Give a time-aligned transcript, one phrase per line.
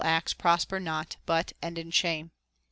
[0.03, 2.31] acts prosper not, but end in shame.